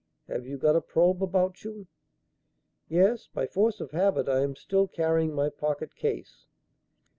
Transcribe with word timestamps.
Have 0.27 0.47
you 0.47 0.57
got 0.57 0.75
a 0.75 0.81
probe 0.81 1.21
about 1.21 1.63
you?" 1.63 1.85
"Yes; 2.89 3.27
by 3.31 3.45
force 3.45 3.79
of 3.79 3.91
habit 3.91 4.27
I 4.27 4.39
am 4.39 4.55
still 4.55 4.87
carrying 4.87 5.31
my 5.31 5.49
pocket 5.49 5.95
case." 5.95 6.47